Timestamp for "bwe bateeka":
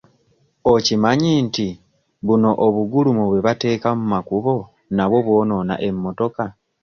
3.27-3.89